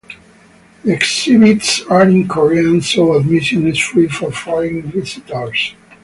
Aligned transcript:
The 0.83 0.93
exhibits 0.93 1.83
are 1.83 2.01
in 2.09 2.27
Korean 2.27 2.81
so 2.81 3.13
admission 3.13 3.67
is 3.67 3.77
free 3.77 4.07
for 4.07 4.31
foreign 4.31 4.81
visitors. 4.81 5.75